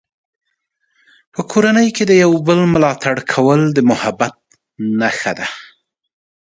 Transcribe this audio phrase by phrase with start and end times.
[1.33, 4.33] په کورنۍ کې د یو بل ملاتړ کول د محبت
[4.99, 5.47] نښه ده.